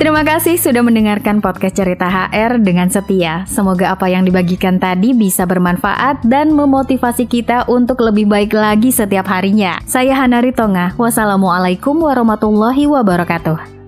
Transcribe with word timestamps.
Terima 0.00 0.24
kasih 0.24 0.56
sudah 0.56 0.80
mendengarkan 0.80 1.44
podcast 1.44 1.76
Cerita 1.76 2.08
HR 2.08 2.64
dengan 2.64 2.88
setia. 2.88 3.44
Semoga 3.44 3.92
apa 3.92 4.08
yang 4.08 4.24
dibagikan 4.24 4.80
tadi 4.80 5.12
bisa 5.12 5.44
bermanfaat 5.44 6.24
dan 6.24 6.56
memotivasi 6.56 7.28
kita 7.28 7.68
untuk 7.68 8.00
lebih 8.00 8.24
baik 8.24 8.56
lagi 8.56 8.96
setiap 8.96 9.28
harinya. 9.28 9.76
Saya 9.84 10.16
Hanari 10.16 10.56
Tonga. 10.56 10.96
Wassalamualaikum 10.96 12.00
warahmatullahi 12.00 12.88
wabarakatuh. 12.88 13.79